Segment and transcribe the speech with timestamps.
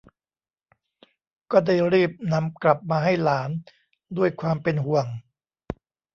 [1.51, 3.49] ก็ได้รีบนำกลับมาให้หลาน
[4.17, 5.07] ด้วยความเป็นห่วง